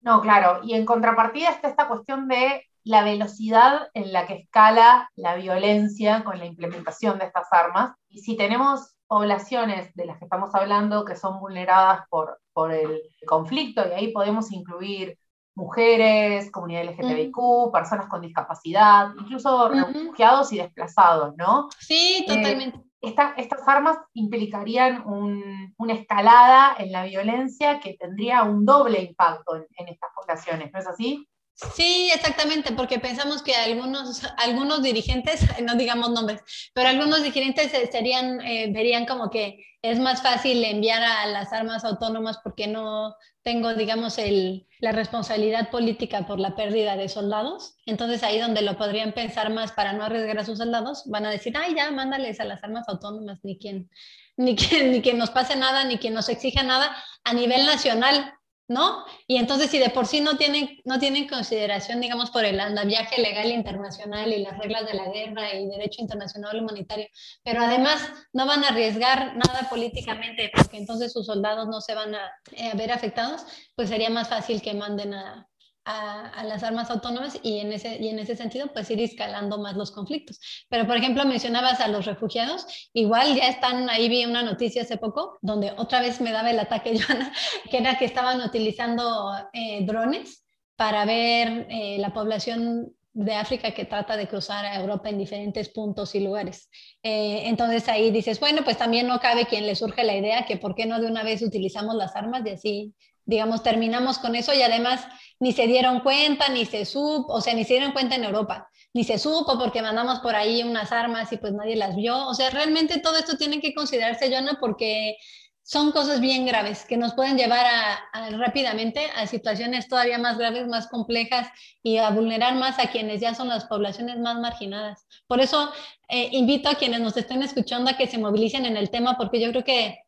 No, 0.00 0.20
claro, 0.20 0.60
y 0.62 0.74
en 0.74 0.86
contrapartida 0.86 1.50
está 1.50 1.68
esta 1.68 1.88
cuestión 1.88 2.26
de 2.28 2.64
la 2.84 3.04
velocidad 3.04 3.88
en 3.94 4.12
la 4.12 4.26
que 4.26 4.34
escala 4.34 5.10
la 5.14 5.34
violencia 5.34 6.24
con 6.24 6.38
la 6.38 6.46
implementación 6.46 7.18
de 7.18 7.26
estas 7.26 7.52
armas. 7.52 7.94
Y 8.08 8.20
si 8.20 8.36
tenemos 8.36 8.94
poblaciones 9.06 9.94
de 9.94 10.06
las 10.06 10.18
que 10.18 10.24
estamos 10.24 10.54
hablando 10.54 11.04
que 11.04 11.16
son 11.16 11.40
vulneradas 11.40 12.06
por, 12.08 12.40
por 12.52 12.72
el 12.72 13.02
conflicto, 13.26 13.86
y 13.86 13.92
ahí 13.92 14.12
podemos 14.12 14.50
incluir 14.52 15.18
mujeres, 15.54 16.50
comunidad 16.50 16.84
LGTBIQ, 16.84 17.72
personas 17.72 18.06
con 18.06 18.22
discapacidad, 18.22 19.10
incluso 19.18 19.68
refugiados 19.68 20.52
y 20.52 20.58
desplazados, 20.58 21.34
¿no? 21.36 21.68
Sí, 21.78 22.24
eh, 22.28 22.72
estas 23.00 23.66
armas 23.66 23.98
implicarían 24.12 25.02
una 25.06 25.92
escalada 25.92 26.76
en 26.78 26.92
la 26.92 27.04
violencia 27.04 27.80
que 27.80 27.94
tendría 27.94 28.42
un 28.42 28.64
doble 28.64 29.00
impacto 29.02 29.56
en, 29.56 29.88
estas 29.88 30.10
poblaciones, 30.14 30.72
¿no 30.72 30.78
es 30.78 30.86
así? 30.86 31.26
Sí, 31.74 32.10
exactamente, 32.14 32.72
porque 32.72 32.98
pensamos 32.98 33.42
que 33.42 33.54
algunos, 33.54 34.22
algunos 34.38 34.82
dirigentes, 34.82 35.40
no 35.62 35.74
digamos 35.74 36.10
nombres, 36.10 36.40
pero 36.72 36.88
algunos 36.88 37.22
dirigentes 37.22 37.70
serían, 37.90 38.40
eh, 38.40 38.70
verían 38.72 39.06
como 39.06 39.30
que 39.30 39.64
es 39.82 39.98
más 39.98 40.22
fácil 40.22 40.64
enviar 40.64 41.02
a 41.02 41.26
las 41.26 41.52
armas 41.52 41.84
autónomas 41.84 42.38
porque 42.42 42.66
no 42.66 43.14
tengo, 43.42 43.74
digamos, 43.74 44.18
el, 44.18 44.66
la 44.78 44.92
responsabilidad 44.92 45.70
política 45.70 46.26
por 46.26 46.38
la 46.38 46.54
pérdida 46.54 46.96
de 46.96 47.08
soldados. 47.08 47.76
Entonces 47.86 48.22
ahí 48.22 48.38
donde 48.38 48.62
lo 48.62 48.76
podrían 48.76 49.12
pensar 49.12 49.50
más 49.50 49.72
para 49.72 49.92
no 49.92 50.04
arriesgar 50.04 50.38
a 50.38 50.44
sus 50.44 50.58
soldados, 50.58 51.04
van 51.06 51.26
a 51.26 51.30
decir, 51.30 51.54
ay, 51.56 51.74
ya, 51.74 51.90
mándales 51.90 52.40
a 52.40 52.44
las 52.44 52.62
armas 52.62 52.88
autónomas, 52.88 53.38
ni 53.42 53.58
quien, 53.58 53.90
ni 54.36 54.56
que, 54.56 54.84
ni 54.84 55.02
que 55.02 55.14
nos 55.14 55.30
pase 55.30 55.56
nada, 55.56 55.84
ni 55.84 55.98
que 55.98 56.10
nos 56.10 56.28
exija 56.28 56.62
nada 56.62 56.94
a 57.24 57.32
nivel 57.32 57.66
nacional. 57.66 58.34
¿No? 58.70 59.04
Y 59.26 59.36
entonces 59.38 59.68
si 59.68 59.78
de 59.80 59.90
por 59.90 60.06
sí 60.06 60.20
no 60.20 60.36
tienen, 60.36 60.78
no 60.84 61.00
tienen 61.00 61.26
consideración, 61.26 62.00
digamos, 62.00 62.30
por 62.30 62.44
el 62.44 62.60
viaje 62.86 63.20
legal 63.20 63.50
internacional 63.50 64.32
y 64.32 64.44
las 64.44 64.56
reglas 64.58 64.86
de 64.86 64.94
la 64.94 65.08
guerra 65.08 65.52
y 65.54 65.66
derecho 65.66 66.00
internacional 66.00 66.62
humanitario, 66.62 67.08
pero 67.42 67.64
además 67.64 68.00
no 68.32 68.46
van 68.46 68.62
a 68.62 68.68
arriesgar 68.68 69.36
nada 69.36 69.68
políticamente 69.68 70.52
porque 70.54 70.76
entonces 70.76 71.12
sus 71.12 71.26
soldados 71.26 71.66
no 71.66 71.80
se 71.80 71.96
van 71.96 72.14
a, 72.14 72.30
eh, 72.52 72.70
a 72.70 72.74
ver 72.76 72.92
afectados, 72.92 73.42
pues 73.74 73.88
sería 73.88 74.08
más 74.08 74.28
fácil 74.28 74.62
que 74.62 74.72
manden 74.72 75.14
a, 75.14 75.49
a, 75.84 76.44
las 76.44 76.62
armas 76.62 76.90
autónomas 76.90 77.38
y 77.42 77.58
en, 77.58 77.72
ese, 77.72 77.96
y 78.00 78.08
en 78.08 78.18
ese 78.18 78.36
sentido 78.36 78.72
pues 78.72 78.90
ir 78.90 79.00
escalando 79.00 79.58
más 79.58 79.76
los 79.76 79.90
conflictos. 79.90 80.38
Pero 80.68 80.86
por 80.86 80.96
ejemplo 80.96 81.24
mencionabas 81.24 81.80
a 81.80 81.88
los 81.88 82.06
refugiados, 82.06 82.66
igual 82.92 83.34
ya 83.34 83.48
están, 83.48 83.88
ahí 83.90 84.08
vi 84.08 84.24
una 84.24 84.42
noticia 84.42 84.82
hace 84.82 84.96
poco 84.96 85.38
donde 85.42 85.72
otra 85.76 86.00
vez 86.00 86.20
me 86.20 86.32
daba 86.32 86.50
el 86.50 86.58
ataque, 86.58 86.98
Joana, 87.00 87.32
que 87.70 87.78
era 87.78 87.98
que 87.98 88.04
estaban 88.04 88.40
utilizando 88.40 89.32
eh, 89.52 89.84
drones 89.84 90.44
para 90.76 91.04
ver 91.04 91.66
eh, 91.70 91.98
la 91.98 92.12
población 92.12 92.94
de 93.12 93.34
África 93.34 93.72
que 93.72 93.84
trata 93.84 94.16
de 94.16 94.28
cruzar 94.28 94.64
a 94.64 94.76
Europa 94.80 95.08
en 95.08 95.18
diferentes 95.18 95.68
puntos 95.68 96.14
y 96.14 96.20
lugares. 96.20 96.70
Eh, 97.02 97.42
entonces 97.46 97.88
ahí 97.88 98.10
dices, 98.10 98.38
bueno, 98.38 98.62
pues 98.64 98.78
también 98.78 99.06
no 99.08 99.18
cabe 99.18 99.46
quien 99.46 99.66
le 99.66 99.74
surge 99.74 100.04
la 100.04 100.16
idea 100.16 100.46
que 100.46 100.56
por 100.56 100.74
qué 100.74 100.86
no 100.86 101.00
de 101.00 101.08
una 101.08 101.22
vez 101.24 101.42
utilizamos 101.42 101.96
las 101.96 102.14
armas 102.14 102.42
y 102.46 102.50
así, 102.50 102.94
digamos, 103.30 103.62
terminamos 103.62 104.18
con 104.18 104.34
eso 104.34 104.52
y 104.52 104.60
además 104.60 105.06
ni 105.38 105.52
se 105.52 105.68
dieron 105.68 106.00
cuenta, 106.00 106.48
ni 106.48 106.66
se 106.66 106.84
supo, 106.84 107.32
o 107.32 107.40
sea, 107.40 107.54
ni 107.54 107.64
se 107.64 107.74
dieron 107.74 107.92
cuenta 107.92 108.16
en 108.16 108.24
Europa, 108.24 108.68
ni 108.92 109.04
se 109.04 109.18
supo 109.18 109.56
porque 109.56 109.80
mandamos 109.80 110.18
por 110.18 110.34
ahí 110.34 110.64
unas 110.64 110.90
armas 110.90 111.32
y 111.32 111.36
pues 111.36 111.52
nadie 111.52 111.76
las 111.76 111.94
vio. 111.94 112.26
O 112.26 112.34
sea, 112.34 112.50
realmente 112.50 112.98
todo 112.98 113.16
esto 113.16 113.36
tiene 113.36 113.60
que 113.60 113.72
considerarse, 113.72 114.28
Joana, 114.28 114.58
porque 114.60 115.16
son 115.62 115.92
cosas 115.92 116.20
bien 116.20 116.44
graves 116.44 116.84
que 116.84 116.96
nos 116.96 117.14
pueden 117.14 117.38
llevar 117.38 117.64
a, 117.64 118.30
rápidamente 118.30 119.06
a 119.14 119.28
situaciones 119.28 119.86
todavía 119.86 120.18
más 120.18 120.36
graves, 120.36 120.66
más 120.66 120.88
complejas 120.88 121.48
y 121.84 121.98
a 121.98 122.10
vulnerar 122.10 122.56
más 122.56 122.80
a 122.80 122.90
quienes 122.90 123.20
ya 123.20 123.34
son 123.34 123.48
las 123.48 123.66
poblaciones 123.66 124.18
más 124.18 124.40
marginadas. 124.40 125.06
Por 125.28 125.40
eso 125.40 125.70
eh, 126.08 126.30
invito 126.32 126.68
a 126.68 126.74
quienes 126.74 127.00
nos 127.00 127.16
estén 127.16 127.42
escuchando 127.44 127.90
a 127.90 127.96
que 127.96 128.08
se 128.08 128.18
movilicen 128.18 128.66
en 128.66 128.76
el 128.76 128.90
tema 128.90 129.16
porque 129.16 129.40
yo 129.40 129.50
creo 129.50 129.62
que 129.62 129.98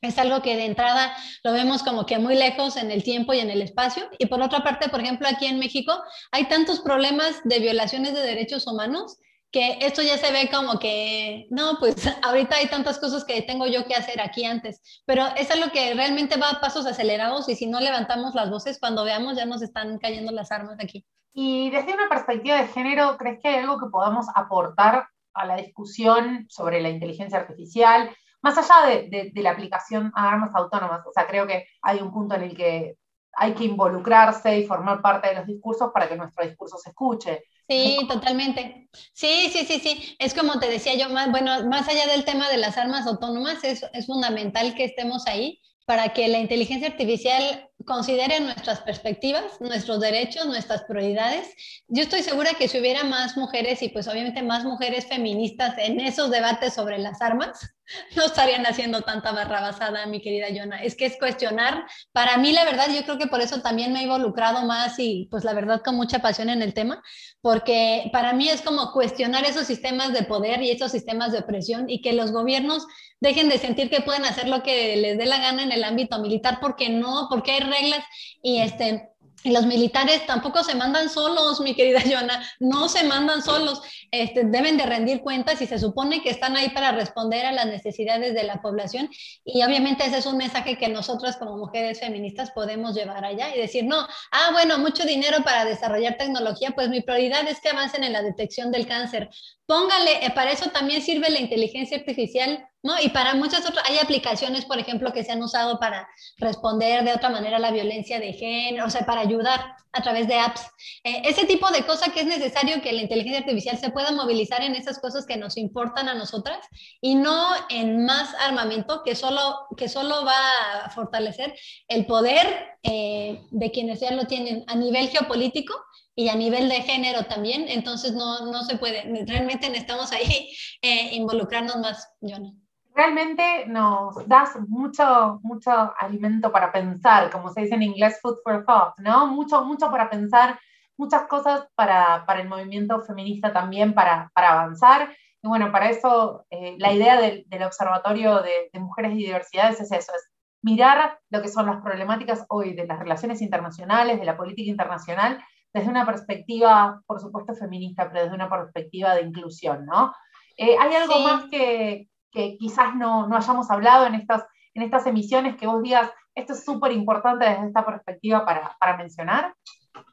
es 0.00 0.18
algo 0.18 0.42
que 0.42 0.56
de 0.56 0.66
entrada 0.66 1.14
lo 1.42 1.52
vemos 1.52 1.82
como 1.82 2.06
que 2.06 2.18
muy 2.18 2.34
lejos 2.34 2.76
en 2.76 2.90
el 2.90 3.02
tiempo 3.02 3.34
y 3.34 3.40
en 3.40 3.50
el 3.50 3.62
espacio. 3.62 4.08
Y 4.18 4.26
por 4.26 4.40
otra 4.40 4.62
parte, 4.62 4.88
por 4.88 5.00
ejemplo, 5.00 5.28
aquí 5.28 5.46
en 5.46 5.58
México 5.58 5.92
hay 6.30 6.44
tantos 6.46 6.80
problemas 6.80 7.40
de 7.44 7.58
violaciones 7.58 8.14
de 8.14 8.20
derechos 8.20 8.66
humanos 8.66 9.18
que 9.50 9.78
esto 9.80 10.02
ya 10.02 10.18
se 10.18 10.30
ve 10.30 10.50
como 10.52 10.78
que, 10.78 11.46
no, 11.50 11.78
pues 11.78 11.94
ahorita 12.22 12.56
hay 12.56 12.66
tantas 12.66 12.98
cosas 12.98 13.24
que 13.24 13.42
tengo 13.42 13.66
yo 13.66 13.86
que 13.86 13.94
hacer 13.94 14.20
aquí 14.20 14.44
antes, 14.44 15.02
pero 15.06 15.24
es 15.36 15.50
algo 15.50 15.72
que 15.72 15.94
realmente 15.94 16.38
va 16.38 16.50
a 16.50 16.60
pasos 16.60 16.86
acelerados 16.86 17.48
y 17.48 17.56
si 17.56 17.66
no 17.66 17.80
levantamos 17.80 18.34
las 18.34 18.50
voces, 18.50 18.78
cuando 18.78 19.04
veamos 19.04 19.36
ya 19.36 19.46
nos 19.46 19.62
están 19.62 19.98
cayendo 19.98 20.32
las 20.32 20.52
armas 20.52 20.78
aquí. 20.80 21.04
Y 21.32 21.70
desde 21.70 21.94
una 21.94 22.08
perspectiva 22.08 22.56
de 22.56 22.68
género, 22.68 23.16
¿crees 23.16 23.38
que 23.40 23.48
hay 23.48 23.56
algo 23.56 23.78
que 23.78 23.86
podamos 23.90 24.26
aportar 24.34 25.08
a 25.34 25.46
la 25.46 25.56
discusión 25.56 26.46
sobre 26.48 26.80
la 26.80 26.90
inteligencia 26.90 27.38
artificial? 27.38 28.10
Más 28.48 28.56
allá 28.56 28.88
de, 29.10 29.30
de 29.34 29.42
la 29.42 29.50
aplicación 29.50 30.10
a 30.14 30.30
armas 30.32 30.54
autónomas, 30.54 31.06
o 31.06 31.12
sea, 31.12 31.26
creo 31.26 31.46
que 31.46 31.66
hay 31.82 32.00
un 32.00 32.10
punto 32.10 32.34
en 32.34 32.42
el 32.42 32.56
que 32.56 32.96
hay 33.34 33.52
que 33.52 33.64
involucrarse 33.64 34.58
y 34.58 34.66
formar 34.66 35.02
parte 35.02 35.28
de 35.28 35.34
los 35.34 35.46
discursos 35.46 35.90
para 35.92 36.08
que 36.08 36.16
nuestro 36.16 36.46
discurso 36.46 36.78
se 36.78 36.90
escuche. 36.90 37.44
Sí, 37.68 37.98
totalmente. 38.08 38.88
Sí, 39.12 39.50
sí, 39.52 39.66
sí, 39.66 39.78
sí. 39.80 40.16
Es 40.18 40.32
como 40.32 40.58
te 40.58 40.68
decía 40.70 40.94
yo, 40.96 41.10
más, 41.10 41.30
bueno, 41.30 41.66
más 41.66 41.86
allá 41.88 42.06
del 42.06 42.24
tema 42.24 42.48
de 42.48 42.56
las 42.56 42.78
armas 42.78 43.06
autónomas, 43.06 43.62
es, 43.64 43.84
es 43.92 44.06
fundamental 44.06 44.74
que 44.74 44.84
estemos 44.84 45.26
ahí 45.26 45.60
para 45.84 46.14
que 46.14 46.28
la 46.28 46.38
inteligencia 46.38 46.88
artificial 46.88 47.68
considere 47.86 48.40
nuestras 48.40 48.80
perspectivas, 48.80 49.60
nuestros 49.60 50.00
derechos, 50.00 50.46
nuestras 50.46 50.84
prioridades. 50.84 51.54
Yo 51.86 52.02
estoy 52.02 52.22
segura 52.22 52.54
que 52.58 52.68
si 52.68 52.78
hubiera 52.78 53.04
más 53.04 53.36
mujeres 53.36 53.82
y 53.82 53.90
pues 53.90 54.08
obviamente 54.08 54.42
más 54.42 54.64
mujeres 54.64 55.06
feministas 55.06 55.74
en 55.78 56.00
esos 56.00 56.30
debates 56.30 56.74
sobre 56.74 56.98
las 56.98 57.22
armas, 57.22 57.77
no 58.16 58.24
estarían 58.24 58.66
haciendo 58.66 59.02
tanta 59.02 59.32
barrabasada, 59.32 60.06
mi 60.06 60.20
querida 60.20 60.48
Yona. 60.50 60.82
Es 60.82 60.96
que 60.96 61.06
es 61.06 61.18
cuestionar, 61.18 61.86
para 62.12 62.36
mí 62.38 62.52
la 62.52 62.64
verdad, 62.64 62.86
yo 62.94 63.02
creo 63.04 63.18
que 63.18 63.26
por 63.26 63.40
eso 63.40 63.60
también 63.60 63.92
me 63.92 64.00
he 64.00 64.02
involucrado 64.04 64.66
más 64.66 64.98
y 64.98 65.28
pues 65.30 65.44
la 65.44 65.54
verdad 65.54 65.82
con 65.84 65.96
mucha 65.96 66.20
pasión 66.20 66.48
en 66.48 66.62
el 66.62 66.74
tema, 66.74 67.02
porque 67.40 68.10
para 68.12 68.32
mí 68.32 68.48
es 68.48 68.62
como 68.62 68.92
cuestionar 68.92 69.44
esos 69.44 69.66
sistemas 69.66 70.12
de 70.12 70.22
poder 70.22 70.62
y 70.62 70.70
esos 70.70 70.92
sistemas 70.92 71.32
de 71.32 71.38
opresión 71.38 71.88
y 71.88 72.02
que 72.02 72.12
los 72.12 72.32
gobiernos 72.32 72.86
dejen 73.20 73.48
de 73.48 73.58
sentir 73.58 73.90
que 73.90 74.00
pueden 74.00 74.24
hacer 74.24 74.48
lo 74.48 74.62
que 74.62 74.96
les 74.96 75.18
dé 75.18 75.26
la 75.26 75.38
gana 75.38 75.62
en 75.62 75.72
el 75.72 75.84
ámbito 75.84 76.18
militar, 76.20 76.58
porque 76.60 76.88
no, 76.88 77.26
porque 77.30 77.52
hay 77.52 77.60
reglas 77.60 78.04
y 78.42 78.60
este 78.60 79.08
los 79.44 79.66
militares 79.66 80.26
tampoco 80.26 80.64
se 80.64 80.74
mandan 80.74 81.08
solos, 81.08 81.60
mi 81.60 81.74
querida 81.74 82.00
Joana, 82.04 82.42
no 82.58 82.88
se 82.88 83.04
mandan 83.04 83.42
solos, 83.42 83.82
este, 84.10 84.44
deben 84.44 84.76
de 84.76 84.86
rendir 84.86 85.20
cuentas 85.20 85.60
y 85.62 85.66
se 85.66 85.78
supone 85.78 86.22
que 86.22 86.30
están 86.30 86.56
ahí 86.56 86.70
para 86.70 86.92
responder 86.92 87.46
a 87.46 87.52
las 87.52 87.66
necesidades 87.66 88.34
de 88.34 88.42
la 88.42 88.60
población 88.60 89.08
y 89.44 89.62
obviamente 89.62 90.04
ese 90.04 90.18
es 90.18 90.26
un 90.26 90.36
mensaje 90.36 90.76
que 90.76 90.88
nosotras 90.88 91.36
como 91.36 91.56
mujeres 91.56 92.00
feministas 92.00 92.50
podemos 92.50 92.94
llevar 92.94 93.24
allá 93.24 93.54
y 93.54 93.58
decir, 93.58 93.84
no, 93.84 94.06
ah, 94.32 94.50
bueno, 94.52 94.78
mucho 94.78 95.04
dinero 95.04 95.42
para 95.44 95.64
desarrollar 95.64 96.16
tecnología, 96.16 96.72
pues 96.72 96.88
mi 96.88 97.00
prioridad 97.00 97.46
es 97.48 97.60
que 97.60 97.68
avancen 97.68 98.04
en 98.04 98.12
la 98.12 98.22
detección 98.22 98.70
del 98.70 98.86
cáncer. 98.86 99.30
Póngale, 99.66 100.24
eh, 100.24 100.30
para 100.34 100.50
eso 100.50 100.70
también 100.70 101.02
sirve 101.02 101.30
la 101.30 101.40
inteligencia 101.40 101.98
artificial 101.98 102.67
¿no? 102.82 102.94
Y 103.00 103.08
para 103.10 103.34
muchas 103.34 103.68
otras, 103.68 103.88
hay 103.88 103.98
aplicaciones, 103.98 104.64
por 104.64 104.78
ejemplo, 104.78 105.12
que 105.12 105.24
se 105.24 105.32
han 105.32 105.42
usado 105.42 105.78
para 105.78 106.08
responder 106.38 107.04
de 107.04 107.12
otra 107.12 107.30
manera 107.30 107.56
a 107.56 107.60
la 107.60 107.70
violencia 107.70 108.20
de 108.20 108.32
género, 108.32 108.86
o 108.86 108.90
sea, 108.90 109.04
para 109.04 109.20
ayudar 109.20 109.76
a 109.92 110.02
través 110.02 110.28
de 110.28 110.38
apps. 110.38 110.60
Eh, 111.02 111.22
ese 111.24 111.46
tipo 111.46 111.70
de 111.70 111.84
cosas 111.84 112.12
que 112.12 112.20
es 112.20 112.26
necesario 112.26 112.80
que 112.82 112.92
la 112.92 113.02
inteligencia 113.02 113.40
artificial 113.40 113.78
se 113.78 113.90
pueda 113.90 114.12
movilizar 114.12 114.62
en 114.62 114.74
esas 114.74 114.98
cosas 114.98 115.26
que 115.26 115.36
nos 115.36 115.56
importan 115.56 116.08
a 116.08 116.14
nosotras 116.14 116.58
y 117.00 117.14
no 117.14 117.48
en 117.70 118.04
más 118.04 118.34
armamento 118.34 119.02
que 119.04 119.16
solo, 119.16 119.66
que 119.76 119.88
solo 119.88 120.24
va 120.24 120.84
a 120.84 120.90
fortalecer 120.90 121.54
el 121.88 122.06
poder 122.06 122.46
eh, 122.82 123.42
de 123.50 123.70
quienes 123.70 124.00
ya 124.00 124.12
lo 124.12 124.26
tienen 124.26 124.64
a 124.66 124.76
nivel 124.76 125.08
geopolítico 125.08 125.74
y 126.18 126.28
a 126.30 126.34
nivel 126.34 126.68
de 126.68 126.82
género 126.82 127.26
también, 127.26 127.66
entonces 127.68 128.12
no, 128.12 128.44
no 128.50 128.64
se 128.64 128.76
puede, 128.76 129.02
realmente 129.24 129.68
necesitamos 129.68 130.10
ahí 130.10 130.50
eh, 130.82 131.14
involucrarnos 131.14 131.76
más, 131.76 132.12
Jonah 132.20 132.52
realmente 132.98 133.66
nos 133.68 134.26
das 134.26 134.58
mucho, 134.66 135.38
mucho 135.44 135.70
alimento 136.00 136.50
para 136.50 136.72
pensar, 136.72 137.30
como 137.30 137.48
se 137.48 137.60
dice 137.60 137.76
en 137.76 137.84
inglés, 137.84 138.18
food 138.20 138.38
for 138.42 138.64
thought, 138.66 138.98
¿no? 138.98 139.28
Mucho, 139.28 139.64
mucho 139.64 139.88
para 139.88 140.10
pensar, 140.10 140.58
muchas 140.96 141.28
cosas 141.28 141.68
para, 141.76 142.26
para 142.26 142.40
el 142.40 142.48
movimiento 142.48 143.00
feminista 143.02 143.52
también, 143.52 143.94
para, 143.94 144.32
para 144.34 144.50
avanzar. 144.50 145.14
Y 145.40 145.46
bueno, 145.46 145.70
para 145.70 145.90
eso 145.90 146.44
eh, 146.50 146.74
la 146.80 146.92
idea 146.92 147.20
del, 147.20 147.44
del 147.46 147.62
Observatorio 147.62 148.42
de, 148.42 148.68
de, 148.72 148.80
Mujeres 148.80 149.12
y 149.12 149.18
Diversidades 149.18 149.80
es 149.80 149.92
eso, 149.92 150.12
es 150.16 150.28
mirar 150.62 151.20
lo 151.30 151.40
que 151.40 151.48
son 151.48 151.66
las 151.66 151.80
problemáticas 151.80 152.46
hoy 152.48 152.74
de 152.74 152.84
las 152.84 152.98
relaciones 152.98 153.40
internacionales, 153.40 154.18
de 154.18 154.26
la 154.26 154.36
política 154.36 154.68
internacional, 154.68 155.38
desde 155.72 155.90
una 155.90 156.06
perspectiva, 156.06 157.02
por 157.06 157.20
supuesto, 157.20 157.54
feminista, 157.54 158.08
pero 158.08 158.24
desde 158.24 158.34
una 158.34 158.48
perspectiva 158.48 159.14
de 159.14 159.22
inclusión, 159.22 159.84
¿no? 159.86 160.14
Eh, 160.56 160.76
¿Hay 160.78 160.94
algo 160.94 161.14
sí. 161.14 161.24
más 161.24 161.44
que, 161.50 162.08
que 162.32 162.56
quizás 162.58 162.94
no, 162.94 163.26
no 163.26 163.36
hayamos 163.36 163.70
hablado 163.70 164.06
en 164.06 164.14
estas, 164.14 164.44
en 164.74 164.82
estas 164.82 165.06
emisiones 165.06 165.56
que 165.56 165.66
vos 165.66 165.82
digas, 165.82 166.10
esto 166.34 166.52
es 166.52 166.64
súper 166.64 166.92
importante 166.92 167.48
desde 167.48 167.66
esta 167.66 167.84
perspectiva 167.84 168.44
para, 168.44 168.76
para, 168.80 168.96
mencionar? 168.96 169.54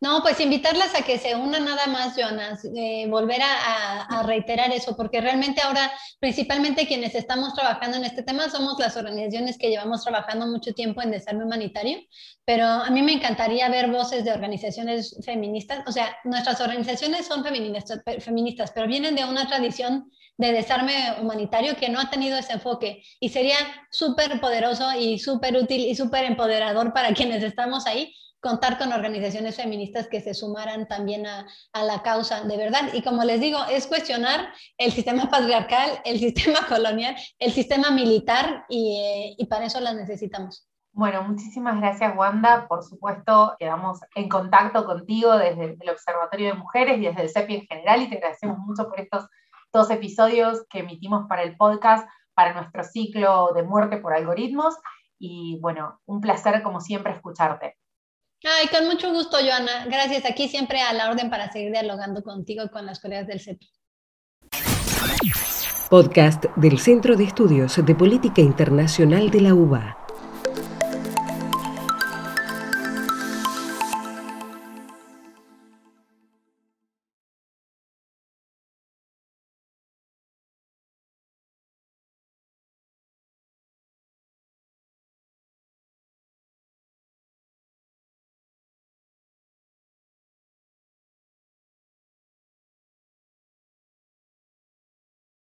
No, 0.02 0.22
pues 0.22 0.40
invitarlas 0.40 0.94
a 0.96 1.04
que 1.04 1.18
se 1.18 1.36
unan 1.36 1.66
nada 1.66 1.88
más, 1.88 2.16
Jonas, 2.16 2.66
eh, 2.76 3.08
volver 3.10 3.42
a, 3.42 4.04
a, 4.04 4.24
reiterar 4.24 4.72
eso, 4.72 4.96
porque 4.96 5.22
realmente 5.22 5.62
ahora, 5.62 5.92
principalmente 6.20 6.88
quienes 6.88 7.16
estamos 7.16 7.54
trabajando 7.54 7.98
en 7.98 8.06
este 8.06 8.24
tema, 8.24 8.50
somos 8.50 8.78
las 8.80 8.98
organizaciones 8.98 9.58
que 9.58 9.70
llevamos 9.70 10.04
trabajando 10.04 10.48
mucho 10.48 10.74
tiempo 10.74 11.02
en 11.02 11.12
desarme 11.12 11.46
humanitario, 11.46 12.00
pero 12.46 12.66
a 12.66 12.90
mí 12.90 13.02
me 13.02 13.14
encantaría 13.14 13.70
ver 13.70 13.90
voces 13.90 14.24
de 14.24 14.32
organizaciones 14.32 15.18
feministas, 15.26 15.84
o 15.88 15.92
sea, 15.92 16.16
nuestras 16.24 16.62
organizaciones 16.62 17.26
son 17.26 17.44
feministas, 17.44 18.02
feministas 18.20 18.72
pero 18.74 18.88
vienen 18.88 19.16
de 19.16 19.26
una 19.26 19.48
tradición 19.48 20.12
de 20.38 20.52
desarme 20.52 21.16
humanitario 21.22 21.76
que 21.76 21.90
no 21.90 22.00
ha 22.00 22.10
tenido 22.10 22.38
ese 22.38 22.54
enfoque 22.54 23.04
y 23.20 23.30
sería 23.30 23.58
súper 23.90 24.40
poderoso 24.40 24.92
y 24.94 25.18
súper 25.20 25.56
útil 25.56 25.82
y 25.82 25.96
súper 25.96 26.26
empoderador 26.26 26.94
para 26.94 27.14
quienes 27.14 27.42
estamos 27.44 27.88
ahí 27.88 28.14
contar 28.46 28.78
con 28.78 28.94
organizaciones 28.94 29.56
feministas 29.56 30.08
que 30.08 30.22
se 30.22 30.36
sumaran 30.36 30.88
también 30.88 31.26
a, 31.26 31.48
a, 31.74 31.84
la 31.84 32.04
causa, 32.04 32.44
de 32.44 32.58
verdad. 32.58 32.94
Y 32.94 33.02
como 33.02 33.24
les 33.24 33.42
digo, 33.42 33.58
es 33.72 33.88
cuestionar 33.88 34.54
el 34.78 34.92
sistema 34.92 35.28
patriarcal, 35.32 35.90
el 36.06 36.20
sistema 36.20 36.60
colonial, 36.70 37.16
el 37.40 37.52
sistema 37.52 37.90
militar 37.90 38.64
y, 38.70 39.02
eh, 39.02 39.36
y 39.40 39.48
para 39.48 39.66
eso 39.66 39.80
las 39.80 39.96
necesitamos. 39.96 40.70
Bueno, 40.92 41.24
muchísimas 41.24 41.82
gracias 41.82 42.16
Wanda. 42.16 42.68
Por 42.68 42.84
supuesto, 42.84 43.56
quedamos 43.58 44.00
en 44.14 44.30
contacto 44.30 44.86
contigo 44.86 45.36
desde 45.40 45.76
el 45.82 45.90
Observatorio 45.90 46.50
de 46.50 46.60
Mujeres 46.60 47.00
y 47.00 47.06
desde 47.06 47.24
el 47.24 47.30
CEPI 47.30 47.56
en 47.56 47.66
general 47.66 48.04
y 48.04 48.10
te 48.12 48.18
agradecemos 48.18 48.60
mucho 48.60 48.88
por 48.88 49.00
estos 49.00 49.28
dos 49.74 49.90
episodios 49.90 50.64
que 50.70 50.80
emitimos 50.82 51.26
para 51.28 51.42
el 51.42 51.58
podcast, 51.58 52.08
para 52.36 52.54
nuestro 52.54 52.84
ciclo 52.84 53.54
de 53.56 53.64
muerte 53.64 53.98
por 53.98 54.14
algoritmos. 54.14 54.76
Y 55.18 55.58
bueno, 55.62 56.00
un 56.06 56.22
placer 56.22 56.62
como 56.62 56.80
siempre 56.80 57.12
escucharte. 57.12 57.76
Ay, 58.44 58.68
con 58.68 58.86
mucho 58.86 59.12
gusto, 59.12 59.38
Joana. 59.38 59.86
Gracias. 59.86 60.26
Aquí 60.26 60.48
siempre 60.48 60.82
a 60.82 60.94
la 60.94 61.10
orden 61.10 61.30
para 61.30 61.52
seguir 61.52 61.72
dialogando 61.72 62.22
contigo 62.22 62.64
y 62.64 62.70
con 62.70 62.86
las 62.86 63.00
colegas 63.00 63.28
del 63.28 63.40
CEPI. 63.40 63.70
Podcast 65.90 66.46
del 66.56 66.80
Centro 66.80 67.16
de 67.16 67.26
Estudios 67.26 67.84
de 67.84 67.96
Política 67.96 68.42
Internacional 68.42 69.30
de 69.30 69.42
la 69.42 69.54
UBA. 69.54 70.05